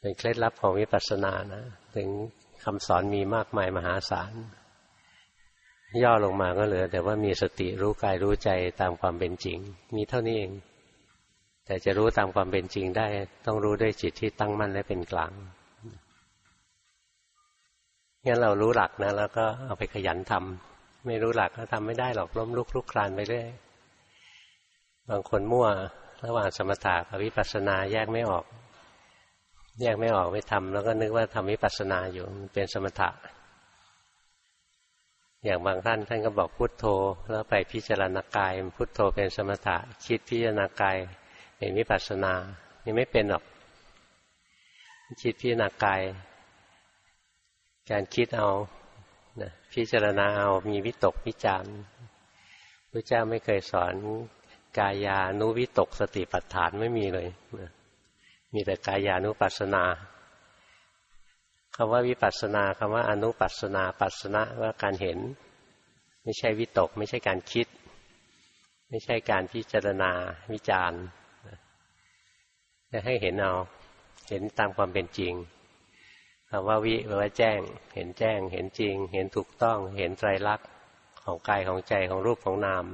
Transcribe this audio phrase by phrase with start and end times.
[0.00, 1.64] เป็นเคล็ดลับของวิปัสสนานะ
[1.96, 2.08] ถึง
[2.64, 4.32] คำสอนมีมากมายมหาศาล
[6.02, 8.50] ย่อลงมาก็เหลือ แต่ว่ามีสติรู้กายรู้ใจ
[8.80, 9.58] ตามความเป็นจริง
[9.96, 10.52] มีเท่านี้เอง
[11.66, 13.06] แต่จะรู้ตามความเป็นจริงได้
[13.46, 15.32] ต้องรู้ด้วยจิตที่ตั้งมั่นและเป็นกลาง
[18.26, 23.48] งั้นเรารู้หลักนะแล้วก็เอาไปขยันทำไม่รู้หลักก็ทำไม่ได้หรอกล้มลุกลุกคลานไปเรื่อย
[25.10, 25.66] บางคนมั่ว
[26.24, 28.44] ระหว่างสมถะกับวิปัสสนาแยกไม่ออก
[29.80, 33.10] แยกไม่ออกไม่ทำแล้วก็นึกว่าทำวิปัสสนาอยู่เป็นสมถะ
[35.44, 36.84] อย่างบางท่านท่านก็บอกพุทโธ
[37.30, 40.96] แล้วไปพิจารณากายพุทโธเป็นสมถะ คิดพิจารณากาย
[41.56, 42.34] เป็นวิปัสสนา
[42.84, 43.44] นี่ไม่เป็นหรอก
[45.22, 46.02] คิดพิจารณากาย
[47.90, 48.48] การคิดเอา
[49.42, 51.64] นะพิจารณาเอามีวิตกวิจาร
[52.90, 53.94] พระเจ้าไม่เคยสอน
[54.78, 57.28] กายานุวิตกสติปัฏฐานไม่มีเลย
[57.60, 57.70] นะ
[58.54, 59.84] มีแต่กายานุปัสสนา
[61.76, 65.18] คำว่าวิปัสสนาคำว่าอนุปัสสนาปัสสนะว่าการเห็น
[66.22, 67.66] ไม่ใช่วิตก ไม่ใช่การคิด
[68.88, 70.12] ไม่ใช่การพิจารณา
[70.52, 71.00] วิจารณ์
[72.90, 73.54] จะให้เห็นเอา
[74.28, 75.34] เห็นตามความเป็นจริง
[76.50, 77.60] คำว่าวิแปลว่าแจ้ง
[77.94, 80.68] เห็นแจ้ง เห็นจริง เห็นถูกต้อง เห็นไตรลักษณ์
[81.22, 82.84] ของกายของใจของรูปของนาม